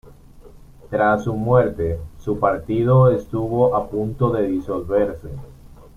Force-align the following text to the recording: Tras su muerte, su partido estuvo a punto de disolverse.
Tras 0.89 1.25
su 1.25 1.35
muerte, 1.35 1.99
su 2.17 2.39
partido 2.39 3.11
estuvo 3.11 3.75
a 3.75 3.87
punto 3.87 4.31
de 4.31 4.47
disolverse. 4.47 5.29